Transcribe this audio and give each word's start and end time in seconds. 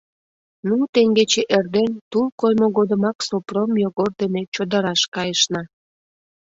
Ну, 0.67 0.77
теҥгече 0.93 1.41
эрден, 1.57 1.91
тул 2.11 2.25
коймо 2.39 2.67
годымак 2.77 3.17
Сопром 3.27 3.71
Йогор 3.83 4.11
дене 4.21 4.41
чодыраш 4.53 5.01
кайышна. 5.15 5.61